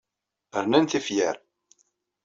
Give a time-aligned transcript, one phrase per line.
[0.63, 1.35] Rnan tifyar.